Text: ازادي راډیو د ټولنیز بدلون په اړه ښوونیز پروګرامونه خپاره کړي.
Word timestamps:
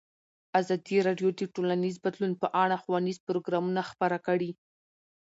ازادي 0.59 0.97
راډیو 1.07 1.29
د 1.35 1.41
ټولنیز 1.55 1.95
بدلون 2.05 2.33
په 2.41 2.47
اړه 2.63 2.75
ښوونیز 2.83 3.17
پروګرامونه 3.27 3.81
خپاره 3.89 4.17
کړي. 4.27 4.51